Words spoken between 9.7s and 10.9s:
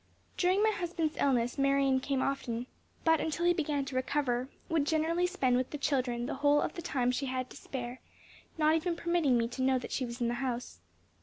that she was in the house.